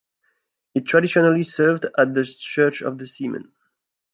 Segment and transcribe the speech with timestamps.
[0.73, 3.51] It traditionally served as the church of the seamen.